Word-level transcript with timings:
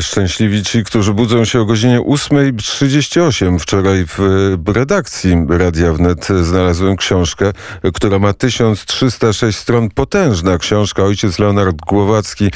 Szczęśliwi 0.00 0.62
ci, 0.62 0.84
którzy 0.84 1.14
budzą 1.14 1.44
się 1.44 1.60
o 1.60 1.64
godzinie 1.64 2.00
8.38. 2.00 3.58
Wczoraj 3.58 4.04
w 4.06 4.68
redakcji 4.74 5.36
Radia 5.48 5.92
Wnet 5.92 6.28
znalazłem 6.42 6.96
książkę, 6.96 7.52
która 7.94 8.18
ma 8.18 8.32
1306 8.32 9.58
stron. 9.58 9.90
Potężna 9.90 10.58
książka. 10.58 11.02
Ojciec 11.02 11.38
Leonard 11.38 11.76
Głowacki 11.76 12.50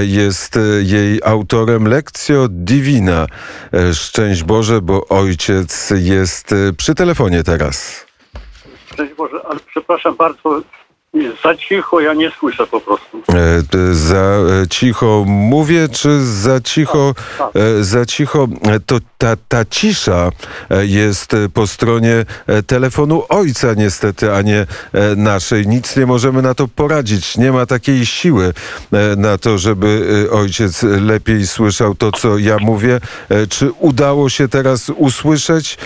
jest 0.00 0.58
jej 0.82 1.20
autorem. 1.24 1.88
Lekcjo 1.88 2.48
Divina. 2.50 3.26
Szczęść 3.92 4.42
Boże, 4.42 4.80
bo 4.80 5.08
ojciec 5.08 5.92
jest 5.96 6.54
przy 6.76 6.94
telefonie 6.94 7.42
teraz. 7.42 8.06
Szczęść 8.92 9.14
Boże, 9.14 9.40
ale 9.50 9.60
przepraszam 9.70 10.16
bardzo, 10.16 10.62
za 11.44 11.56
cicho 11.56 12.00
ja 12.00 12.14
nie 12.14 12.30
słyszę 12.30 12.66
po 12.66 12.80
prostu. 12.80 13.22
E, 13.34 13.94
za 13.94 14.36
e, 14.62 14.68
cicho 14.68 15.24
mówię, 15.26 15.88
czy 15.88 16.24
za 16.24 16.60
cicho, 16.60 17.14
tak, 17.14 17.52
tak. 17.52 17.62
E, 17.62 17.84
za 17.84 18.06
cicho, 18.06 18.48
to 18.86 18.98
ta, 19.18 19.36
ta 19.48 19.64
cisza 19.64 20.30
jest 20.80 21.32
po 21.54 21.66
stronie 21.66 22.24
telefonu 22.66 23.22
ojca 23.28 23.74
niestety, 23.74 24.32
a 24.34 24.42
nie 24.42 24.66
naszej. 25.16 25.66
Nic 25.66 25.96
nie 25.96 26.06
możemy 26.06 26.42
na 26.42 26.54
to 26.54 26.68
poradzić. 26.68 27.36
Nie 27.36 27.52
ma 27.52 27.66
takiej 27.66 28.06
siły 28.06 28.52
na 29.16 29.38
to, 29.38 29.58
żeby 29.58 30.28
ojciec 30.32 30.82
lepiej 30.82 31.46
słyszał 31.46 31.94
to, 31.94 32.12
co 32.12 32.38
ja 32.38 32.56
mówię. 32.60 33.00
Czy 33.48 33.72
udało 33.72 34.28
się 34.28 34.48
teraz 34.48 34.88
usłyszeć? 34.88 35.78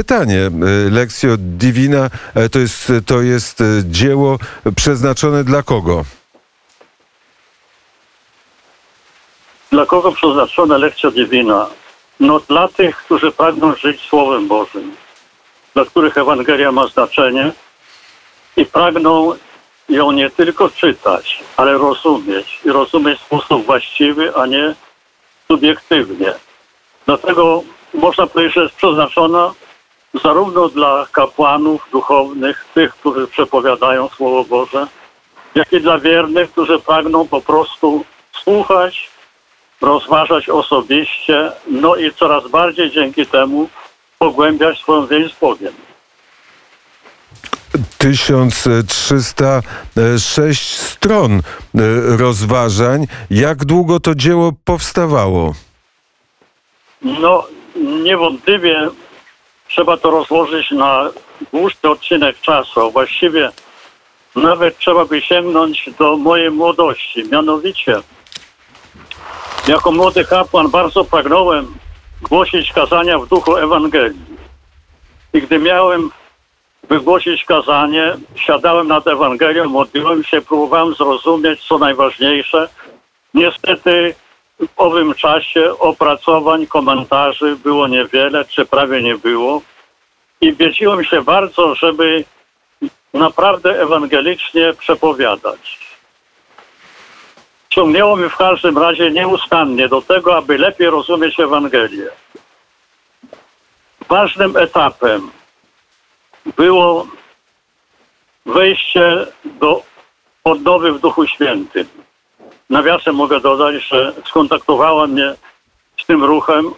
Pytanie, 0.00 0.50
Lekcjo 0.90 1.36
Divina 1.38 2.10
to 2.52 2.58
jest, 2.58 2.92
to 3.06 3.22
jest 3.22 3.62
dzieło 3.84 4.38
przeznaczone 4.76 5.44
dla 5.44 5.62
kogo? 5.62 6.04
Dla 9.72 9.86
kogo 9.86 10.12
przeznaczone 10.12 10.78
Lekcja 10.78 11.10
Divina? 11.10 11.66
No 12.20 12.40
dla 12.48 12.68
tych, 12.68 12.96
którzy 12.96 13.32
pragną 13.32 13.74
żyć 13.76 14.00
Słowem 14.00 14.48
Bożym, 14.48 14.92
dla 15.74 15.84
których 15.84 16.18
Ewangelia 16.18 16.72
ma 16.72 16.86
znaczenie 16.86 17.52
i 18.56 18.66
pragną 18.66 19.32
ją 19.88 20.12
nie 20.12 20.30
tylko 20.30 20.70
czytać, 20.70 21.42
ale 21.56 21.72
rozumieć 21.72 22.60
i 22.64 22.70
rozumieć 22.70 23.20
w 23.20 23.24
sposób 23.24 23.66
właściwy, 23.66 24.36
a 24.36 24.46
nie 24.46 24.74
subiektywnie. 25.48 26.32
Dlatego 27.06 27.62
można 27.94 28.26
powiedzieć, 28.26 28.54
że 28.54 28.62
jest 28.62 28.74
przeznaczona 28.74 29.52
zarówno 30.14 30.68
dla 30.68 31.06
kapłanów 31.12 31.88
duchownych, 31.92 32.64
tych, 32.74 32.94
którzy 32.94 33.26
przepowiadają 33.26 34.08
Słowo 34.08 34.44
Boże, 34.44 34.86
jak 35.54 35.72
i 35.72 35.80
dla 35.80 35.98
wiernych, 35.98 36.50
którzy 36.50 36.78
pragną 36.78 37.28
po 37.28 37.40
prostu 37.40 38.04
słuchać, 38.32 39.10
rozważać 39.80 40.48
osobiście, 40.48 41.52
no 41.66 41.96
i 41.96 42.12
coraz 42.12 42.48
bardziej 42.48 42.90
dzięki 42.90 43.26
temu 43.26 43.68
pogłębiać 44.18 44.78
swoją 44.78 45.06
więź 45.06 45.34
z 45.34 45.38
Bogiem. 45.38 45.72
1306 47.98 50.76
stron 50.76 51.32
e, 51.32 51.40
rozważań. 52.16 53.06
Jak 53.30 53.64
długo 53.64 54.00
to 54.00 54.14
dzieło 54.14 54.52
powstawało? 54.64 55.54
No, 57.02 57.46
niewątpliwie 58.02 58.88
trzeba 59.70 59.96
to 59.96 60.10
rozłożyć 60.10 60.70
na 60.70 61.10
dłuższy 61.52 61.90
odcinek 61.90 62.40
czasu. 62.40 62.90
Właściwie 62.90 63.50
nawet 64.36 64.78
trzeba 64.78 65.04
by 65.04 65.20
sięgnąć 65.20 65.90
do 65.98 66.16
mojej 66.16 66.50
młodości. 66.50 67.24
Mianowicie, 67.32 68.00
jako 69.68 69.92
młody 69.92 70.24
kapłan 70.24 70.70
bardzo 70.70 71.04
pragnąłem 71.04 71.74
głosić 72.22 72.72
kazania 72.72 73.18
w 73.18 73.28
duchu 73.28 73.56
Ewangelii. 73.56 74.20
I 75.32 75.42
gdy 75.42 75.58
miałem 75.58 76.10
wygłosić 76.88 77.44
kazanie, 77.44 78.16
siadałem 78.34 78.88
nad 78.88 79.06
Ewangelią, 79.06 79.68
modliłem 79.68 80.24
się, 80.24 80.40
próbowałem 80.40 80.94
zrozumieć, 80.94 81.64
co 81.68 81.78
najważniejsze. 81.78 82.68
Niestety 83.34 84.14
w 84.60 84.68
owym 84.76 85.14
czasie 85.14 85.78
opracowań, 85.78 86.66
komentarzy 86.66 87.56
było 87.56 87.88
niewiele, 87.88 88.44
czy 88.44 88.66
prawie 88.66 89.02
nie 89.02 89.14
było. 89.14 89.62
I 90.40 90.52
wiedziłem 90.52 91.04
się 91.04 91.22
bardzo, 91.22 91.74
żeby 91.74 92.24
naprawdę 93.14 93.82
ewangelicznie 93.82 94.72
przepowiadać. 94.78 95.78
Ciągnęło 97.68 98.16
mi 98.16 98.28
w 98.28 98.36
każdym 98.36 98.78
razie 98.78 99.10
nieustannie 99.10 99.88
do 99.88 100.02
tego, 100.02 100.36
aby 100.36 100.58
lepiej 100.58 100.90
rozumieć 100.90 101.40
Ewangelię. 101.40 102.10
Ważnym 104.08 104.56
etapem 104.56 105.30
było 106.56 107.06
wejście 108.46 109.26
do 109.44 109.82
odnowy 110.44 110.92
w 110.92 111.00
Duchu 111.00 111.26
Świętym. 111.26 111.99
Nawiasem 112.70 113.14
mogę 113.14 113.40
dodać, 113.40 113.84
że 113.88 114.12
skontaktowała 114.26 115.06
mnie 115.06 115.34
z 116.02 116.06
tym 116.06 116.24
ruchem 116.24 116.70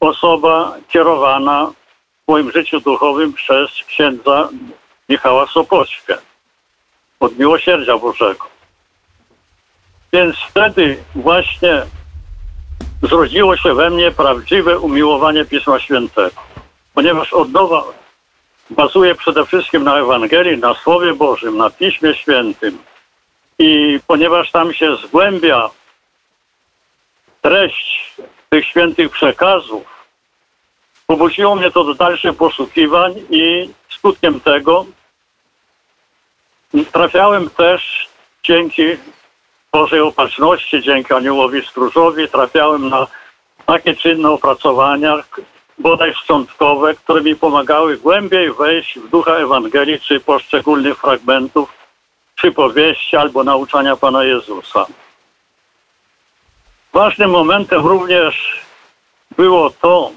osoba 0.00 0.74
kierowana 0.88 1.72
w 2.24 2.28
moim 2.28 2.52
życiu 2.52 2.80
duchowym 2.80 3.32
przez 3.32 3.70
księdza 3.88 4.48
Michała 5.08 5.46
Sopoćkę 5.46 6.18
od 7.20 7.38
Miłosierdzia 7.38 7.98
Bożego. 7.98 8.46
Więc 10.12 10.36
wtedy 10.50 11.04
właśnie 11.14 11.82
zrodziło 13.02 13.56
się 13.56 13.74
we 13.74 13.90
mnie 13.90 14.10
prawdziwe 14.10 14.78
umiłowanie 14.78 15.44
Pisma 15.44 15.80
Świętego. 15.80 16.40
Ponieważ 16.94 17.32
odnowa 17.32 17.84
bazuje 18.70 19.14
przede 19.14 19.46
wszystkim 19.46 19.84
na 19.84 19.98
Ewangelii, 19.98 20.58
na 20.58 20.74
Słowie 20.74 21.14
Bożym, 21.14 21.56
na 21.56 21.70
Piśmie 21.70 22.14
Świętym, 22.14 22.78
i 23.58 24.00
ponieważ 24.06 24.50
tam 24.50 24.74
się 24.74 24.96
zgłębia 24.96 25.70
treść 27.42 28.14
tych 28.48 28.66
świętych 28.66 29.10
przekazów, 29.10 30.06
pobudziło 31.06 31.54
mnie 31.56 31.70
to 31.70 31.84
do 31.84 31.94
dalszych 31.94 32.36
poszukiwań 32.36 33.14
i 33.30 33.70
skutkiem 33.88 34.40
tego 34.40 34.86
trafiałem 36.92 37.50
też 37.50 38.08
dzięki 38.42 38.82
Bożej 39.72 40.00
opatrzności, 40.00 40.82
dzięki 40.82 41.14
Aniołowi 41.14 41.66
Stróżowi, 41.66 42.28
trafiałem 42.28 42.88
na 42.88 43.06
takie 43.66 43.96
czynne 43.96 44.30
opracowania, 44.30 45.16
bodaj 45.78 46.14
szczątkowe, 46.14 46.94
które 46.94 47.22
mi 47.22 47.36
pomagały 47.36 47.96
głębiej 47.96 48.52
wejść 48.52 48.98
w 48.98 49.08
ducha 49.08 49.32
Ewangelii 49.32 50.00
czy 50.00 50.20
poszczególnych 50.20 50.98
fragmentów 50.98 51.75
przypowieści 52.46 53.16
albo 53.16 53.44
nauczania 53.44 53.96
Pana 53.96 54.24
Jezusa. 54.24 54.86
Ważnym 56.92 57.30
momentem 57.30 57.86
również 57.86 58.60
było 59.36 59.70
to, 59.70 60.10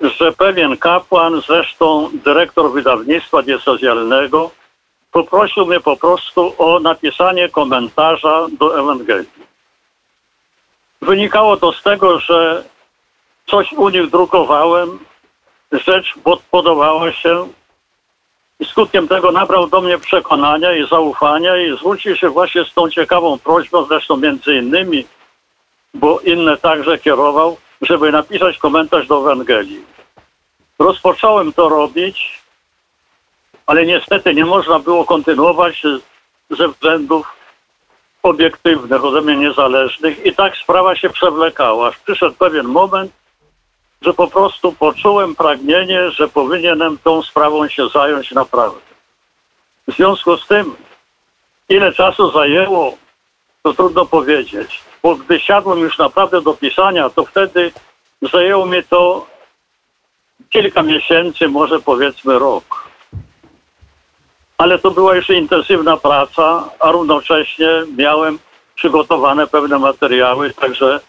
że 0.00 0.32
pewien 0.32 0.76
kapłan, 0.76 1.42
zresztą 1.46 2.10
dyrektor 2.14 2.72
wydawnictwa 2.72 3.42
diecezjalnego, 3.42 4.50
poprosił 5.12 5.66
mnie 5.66 5.80
po 5.80 5.96
prostu 5.96 6.54
o 6.58 6.80
napisanie 6.80 7.48
komentarza 7.48 8.46
do 8.58 8.80
Ewangelii. 8.80 9.44
Wynikało 11.02 11.56
to 11.56 11.72
z 11.72 11.82
tego, 11.82 12.18
że 12.18 12.64
coś 13.46 13.72
u 13.72 13.88
nich 13.88 14.10
drukowałem, 14.10 14.98
rzecz 15.72 16.14
podobała 16.50 17.12
się 17.12 17.48
i 18.60 18.64
skutkiem 18.64 19.08
tego 19.08 19.32
nabrał 19.32 19.66
do 19.66 19.80
mnie 19.80 19.98
przekonania 19.98 20.76
i 20.76 20.88
zaufania 20.88 21.56
i 21.56 21.76
zwrócił 21.76 22.16
się 22.16 22.28
właśnie 22.28 22.64
z 22.64 22.74
tą 22.74 22.90
ciekawą 22.90 23.38
prośbą, 23.38 23.84
zresztą 23.84 24.16
między 24.16 24.54
innymi, 24.54 25.06
bo 25.94 26.20
inne 26.20 26.56
także 26.56 26.98
kierował, 26.98 27.56
żeby 27.82 28.12
napisać 28.12 28.58
komentarz 28.58 29.06
do 29.06 29.20
Ewangelii. 29.20 29.84
Rozpocząłem 30.78 31.52
to 31.52 31.68
robić, 31.68 32.42
ale 33.66 33.86
niestety 33.86 34.34
nie 34.34 34.44
można 34.44 34.78
było 34.78 35.04
kontynuować 35.04 35.82
ze 36.50 36.68
względów 36.68 37.26
obiektywnych, 38.22 39.04
ode 39.04 39.20
mnie 39.20 39.36
niezależnych 39.36 40.26
i 40.26 40.34
tak 40.34 40.56
sprawa 40.56 40.96
się 40.96 41.10
przewlekała. 41.10 41.88
Aż 41.88 41.98
przyszedł 41.98 42.34
pewien 42.34 42.66
moment, 42.66 43.12
że 44.04 44.14
po 44.14 44.26
prostu 44.26 44.72
poczułem 44.72 45.34
pragnienie, 45.34 46.10
że 46.10 46.28
powinienem 46.28 46.98
tą 47.04 47.22
sprawą 47.22 47.68
się 47.68 47.88
zająć 47.88 48.32
naprawdę. 48.32 48.80
W 49.88 49.94
związku 49.94 50.36
z 50.36 50.46
tym, 50.46 50.76
ile 51.68 51.92
czasu 51.92 52.30
zajęło, 52.30 52.96
to 53.62 53.74
trudno 53.74 54.06
powiedzieć, 54.06 54.80
bo 55.02 55.16
gdy 55.16 55.40
siadłem 55.40 55.78
już 55.78 55.98
naprawdę 55.98 56.42
do 56.42 56.54
pisania, 56.54 57.10
to 57.10 57.24
wtedy 57.24 57.72
zajęło 58.32 58.66
mi 58.66 58.82
to 58.82 59.26
kilka 60.50 60.82
miesięcy, 60.82 61.48
może 61.48 61.80
powiedzmy 61.80 62.38
rok. 62.38 62.88
Ale 64.58 64.78
to 64.78 64.90
była 64.90 65.16
jeszcze 65.16 65.34
intensywna 65.34 65.96
praca, 65.96 66.70
a 66.80 66.92
równocześnie 66.92 67.68
miałem 67.96 68.38
przygotowane 68.74 69.46
pewne 69.46 69.78
materiały, 69.78 70.52
także 70.52 71.00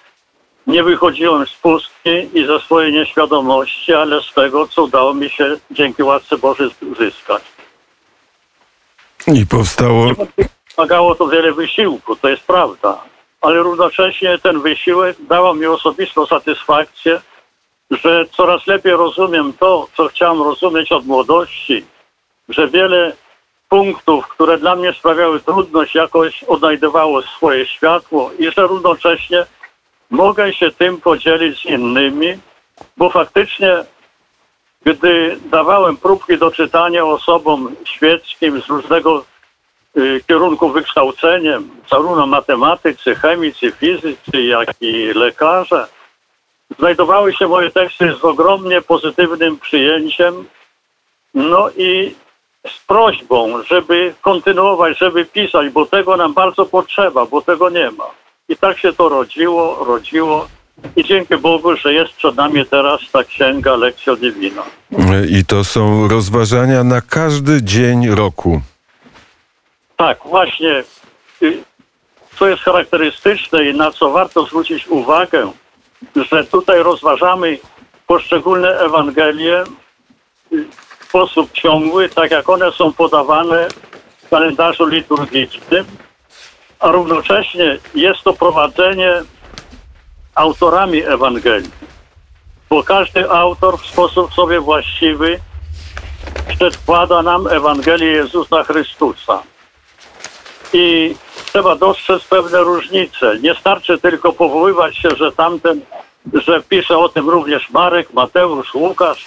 nie 0.68 0.84
wychodziłem 0.84 1.48
z 1.48 1.54
pustki 1.54 2.30
i 2.34 2.46
ze 2.46 2.60
swojej 2.60 2.94
nieświadomości, 2.94 3.94
ale 3.94 4.22
z 4.22 4.34
tego, 4.34 4.68
co 4.68 4.84
udało 4.84 5.14
mi 5.14 5.30
się 5.30 5.58
dzięki 5.72 6.04
łasce 6.04 6.38
Bożej 6.38 6.70
zyskać. 7.00 7.44
I 9.28 9.46
powstało. 9.46 10.12
Wymagało 10.78 11.16
to 11.16 11.28
wiele 11.28 11.54
wysiłku, 11.54 12.16
to 12.16 12.30
jest 12.30 12.44
prawda, 12.44 13.04
ale 13.42 13.60
równocześnie 13.60 14.38
ten 14.38 14.62
wysiłek 14.62 15.18
dał 15.30 15.56
mi 15.56 15.66
osobistą 15.66 16.26
satysfakcję, 16.26 17.22
że 17.92 18.26
coraz 18.32 18.68
lepiej 18.68 18.94
rozumiem 18.94 19.54
to, 19.54 19.88
co 19.98 20.08
chciałem 20.08 20.42
rozumieć 20.42 20.92
od 20.92 21.06
młodości, 21.06 21.86
że 22.50 22.68
wiele 22.68 23.14
punktów, 23.70 24.28
które 24.28 24.58
dla 24.58 24.76
mnie 24.76 24.94
sprawiały 24.94 25.40
trudność, 25.40 25.96
jakoś 25.96 26.44
odnajdywało 26.44 27.22
swoje 27.22 27.66
światło 27.66 28.32
i 28.40 28.52
że 28.52 28.68
równocześnie 28.68 29.46
mogę 30.10 30.54
się 30.54 30.72
tym 30.72 31.02
podzielić 31.02 31.62
z 31.62 31.66
innymi, 31.66 32.38
bo 32.98 33.10
faktycznie, 33.10 33.84
gdy 34.86 35.38
dawałem 35.46 35.98
próbki 35.98 36.38
do 36.38 36.52
czytania 36.52 37.06
osobom 37.06 37.76
świeckim 37.86 38.62
z 38.62 38.68
różnego 38.68 39.26
y, 39.98 40.22
kierunku 40.28 40.70
wykształceniem, 40.70 41.70
zarówno 41.92 42.28
matematycy, 42.28 43.16
chemicy, 43.16 43.72
fizycy, 43.72 44.42
jak 44.42 44.70
i 44.82 45.14
lekarze, 45.14 45.88
znajdowały 46.80 47.34
się 47.34 47.48
moje 47.48 47.72
teksty 47.72 48.14
z 48.14 48.26
ogromnie 48.26 48.82
pozytywnym 48.82 49.60
przyjęciem, 49.60 50.46
no 51.34 51.70
i 51.70 52.16
z 52.68 52.80
prośbą, 52.88 53.64
żeby 53.64 54.14
kontynuować, 54.22 54.98
żeby 54.98 55.26
pisać, 55.26 55.70
bo 55.70 55.86
tego 55.86 56.18
nam 56.18 56.34
bardzo 56.34 56.66
potrzeba, 56.66 57.26
bo 57.26 57.42
tego 57.42 57.70
nie 57.70 57.92
ma. 57.92 58.25
I 58.50 58.58
tak 58.58 58.80
się 58.80 58.94
to 58.94 59.10
rodziło, 59.10 59.86
rodziło. 59.86 60.48
I 60.96 61.04
dzięki 61.04 61.38
Bogu, 61.38 61.76
że 61.76 61.94
jest 61.94 62.14
przed 62.14 62.36
nami 62.36 62.66
teraz 62.66 63.02
ta 63.12 63.24
księga 63.24 63.76
Lekcja 63.76 64.16
Divina. 64.16 64.64
I 65.30 65.46
to 65.46 65.64
są 65.64 66.08
rozważania 66.08 66.84
na 66.84 67.02
każdy 67.02 67.64
dzień 67.64 68.10
roku. 68.10 68.62
Tak, 69.98 70.20
właśnie. 70.26 70.84
Co 72.40 72.48
jest 72.48 72.64
charakterystyczne 72.64 73.66
i 73.66 73.74
na 73.78 73.92
co 73.92 74.12
warto 74.12 74.46
zwrócić 74.46 74.88
uwagę, 74.88 75.52
że 76.32 76.44
tutaj 76.44 76.84
rozważamy 76.84 77.58
poszczególne 78.08 78.80
Ewangelie 78.80 79.64
w 80.52 81.06
sposób 81.06 81.52
ciągły, 81.52 82.10
tak 82.10 82.32
jak 82.32 82.50
one 82.50 82.72
są 82.72 82.94
podawane 82.94 83.68
w 84.26 84.30
kalendarzu 84.30 84.86
liturgicznym, 84.86 85.86
a 86.86 86.92
równocześnie 86.92 87.78
jest 87.96 88.22
to 88.22 88.34
prowadzenie 88.34 89.22
autorami 90.36 91.04
Ewangelii, 91.04 91.72
bo 92.70 92.84
każdy 92.84 93.30
autor 93.30 93.80
w 93.80 93.86
sposób 93.86 94.34
sobie 94.34 94.60
właściwy 94.60 95.40
przedkłada 96.48 97.22
nam 97.22 97.48
Ewangelię 97.48 98.08
Jezusa 98.08 98.64
Chrystusa. 98.64 99.44
I 100.74 101.16
trzeba 101.46 101.76
dostrzec 101.76 102.24
pewne 102.24 102.60
różnice. 102.60 103.40
Nie 103.40 103.56
starczy 103.56 103.98
tylko 103.98 104.34
powoływać 104.34 104.98
się, 104.98 105.10
że 105.16 105.32
tamten, 105.32 105.82
że 106.34 106.62
pisze 106.62 106.98
o 106.98 107.10
tym 107.10 107.30
również 107.30 107.70
Marek, 107.70 108.14
Mateusz, 108.14 108.76
Łukasz, 108.76 109.26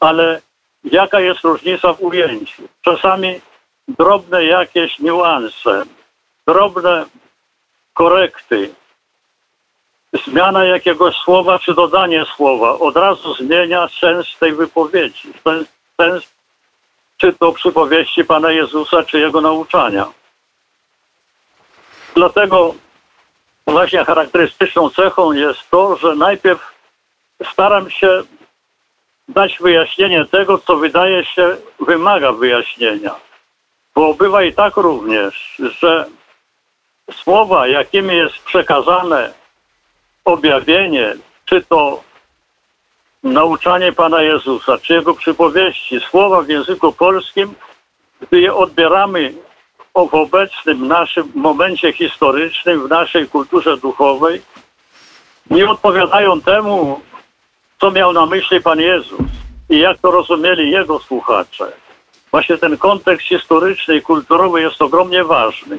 ale 0.00 0.40
jaka 0.84 1.20
jest 1.20 1.40
różnica 1.44 1.92
w 1.92 2.02
ujęciu? 2.02 2.62
Czasami 2.82 3.40
drobne 3.88 4.44
jakieś 4.44 4.98
niuanse, 4.98 5.84
drobne 6.48 7.06
korekty, 7.94 8.74
zmiana 10.26 10.64
jakiegoś 10.64 11.16
słowa 11.16 11.58
czy 11.58 11.74
dodanie 11.74 12.24
słowa 12.36 12.78
od 12.78 12.96
razu 12.96 13.34
zmienia 13.34 13.88
sens 14.00 14.26
tej 14.40 14.52
wypowiedzi, 14.52 15.32
sens, 15.44 15.68
sens 16.00 16.24
czy 17.16 17.32
to 17.32 17.52
przypowieści 17.52 18.24
Pana 18.24 18.50
Jezusa, 18.50 19.02
czy 19.02 19.18
Jego 19.18 19.40
nauczania. 19.40 20.06
Dlatego 22.14 22.74
właśnie 23.66 24.04
charakterystyczną 24.04 24.90
cechą 24.90 25.32
jest 25.32 25.70
to, 25.70 25.96
że 25.96 26.14
najpierw 26.14 26.74
staram 27.52 27.90
się 27.90 28.22
dać 29.28 29.58
wyjaśnienie 29.58 30.24
tego, 30.24 30.58
co 30.58 30.76
wydaje 30.76 31.24
się 31.24 31.56
wymaga 31.80 32.32
wyjaśnienia. 32.32 33.14
Bo 33.94 34.14
bywa 34.14 34.42
i 34.42 34.52
tak 34.52 34.76
również, 34.76 35.62
że 35.80 36.06
słowa, 37.12 37.68
jakimi 37.68 38.16
jest 38.16 38.38
przekazane 38.38 39.32
objawienie, 40.24 41.14
czy 41.44 41.62
to 41.62 42.02
nauczanie 43.22 43.92
Pana 43.92 44.22
Jezusa, 44.22 44.78
czy 44.78 44.94
Jego 44.94 45.14
przypowieści, 45.14 46.00
słowa 46.00 46.42
w 46.42 46.48
języku 46.48 46.92
polskim, 46.92 47.54
gdy 48.20 48.40
je 48.40 48.54
odbieramy 48.54 49.34
w 49.94 50.14
obecnym 50.14 50.88
naszym 50.88 51.32
momencie 51.34 51.92
historycznym, 51.92 52.86
w 52.86 52.90
naszej 52.90 53.28
kulturze 53.28 53.76
duchowej, 53.76 54.42
nie 55.50 55.70
odpowiadają 55.70 56.40
temu, 56.40 57.00
co 57.80 57.90
miał 57.90 58.12
na 58.12 58.26
myśli 58.26 58.60
Pan 58.60 58.80
Jezus 58.80 59.20
i 59.70 59.78
jak 59.78 59.98
to 59.98 60.10
rozumieli 60.10 60.70
Jego 60.70 60.98
słuchacze. 60.98 61.72
Właśnie 62.30 62.58
ten 62.58 62.78
kontekst 62.78 63.26
historyczny 63.26 63.96
i 63.96 64.02
kulturowy 64.02 64.60
jest 64.60 64.82
ogromnie 64.82 65.24
ważny. 65.24 65.76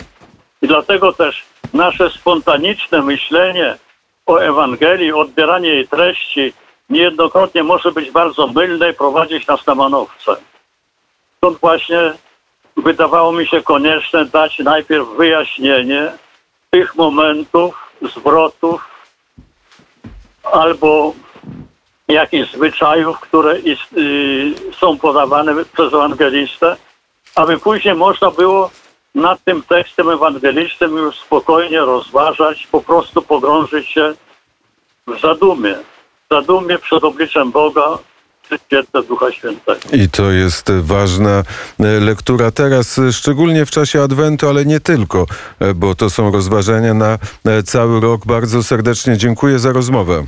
I 0.62 0.68
dlatego 0.68 1.14
też 1.14 1.46
nasze 1.74 2.10
spontaniczne 2.10 3.02
myślenie 3.02 3.78
o 4.26 4.38
Ewangelii, 4.38 5.12
odbieranie 5.12 5.70
jej 5.70 5.88
treści 5.88 6.54
niejednokrotnie 6.90 7.64
może 7.64 7.92
być 7.92 8.12
bardzo 8.12 8.48
mylne 8.48 8.90
i 8.90 8.94
prowadzić 8.94 9.48
nas 9.48 9.68
na 9.68 9.76
manowce. 9.76 10.36
Stąd 11.38 11.58
właśnie 11.60 12.14
wydawało 12.78 13.32
mi 13.32 13.48
się 13.48 13.64
konieczne 13.64 14.26
dać 14.26 14.60
najpierw 14.60 15.08
wyjaśnienie 15.18 16.12
tych 16.70 16.96
momentów, 16.96 17.92
zwrotów 18.02 18.88
albo 20.44 21.14
jakichś 22.08 22.52
zwyczajów, 22.52 23.20
które 23.20 23.54
y, 23.54 24.54
są 24.80 24.98
podawane 24.98 25.66
przez 25.74 25.94
ewangelistę, 25.94 26.78
aby 27.36 27.60
później 27.60 27.96
można 27.96 28.32
było 28.32 28.72
nad 29.16 29.44
tym 29.44 29.62
tekstem 29.62 30.10
ewangelistycznym 30.10 30.98
już 30.98 31.16
spokojnie 31.16 31.80
rozważać, 31.80 32.68
po 32.72 32.82
prostu 32.82 33.22
pogrążyć 33.22 33.88
się 33.88 34.14
w 35.08 35.22
zadumie. 35.22 35.76
W 36.30 36.36
zadumie 36.36 36.80
przed 36.80 37.04
obliczem 37.04 37.52
Boga, 37.52 37.98
przy 38.50 38.60
świetle 38.66 39.04
Ducha 39.04 39.32
Świętego. 39.32 39.80
I 39.94 40.10
to 40.10 40.32
jest 40.32 40.72
ważna 40.72 41.44
e, 41.80 42.00
lektura 42.00 42.52
teraz, 42.52 43.00
e, 43.00 43.14
szczególnie 43.14 43.66
w 43.66 43.72
czasie 43.72 44.02
Adwentu, 44.02 44.50
ale 44.50 44.66
nie 44.66 44.80
tylko, 44.80 45.26
e, 45.60 45.74
bo 45.74 45.96
to 45.96 46.10
są 46.10 46.32
rozważania 46.32 46.94
na 46.94 47.18
cały 47.66 48.00
rok. 48.00 48.26
Bardzo 48.26 48.64
serdecznie 48.64 49.18
dziękuję 49.18 49.60
za 49.60 49.74
rozmowę. 49.74 50.26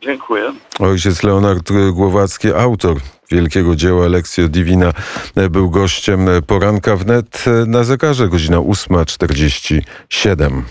Dziękuję. 0.00 0.52
Ojciec 0.78 1.22
Leonard 1.22 1.72
Głowacki, 1.92 2.52
autor 2.52 2.96
wielkiego 3.30 3.76
dzieła 3.76 4.08
Lekcjo 4.08 4.48
Divina, 4.48 4.92
e, 5.34 5.50
był 5.50 5.70
gościem 5.70 6.26
poranka 6.46 6.96
wnet 6.96 7.44
na 7.66 7.84
zegarze, 7.84 8.28
godzina 8.28 8.56
8.47. 8.56 10.62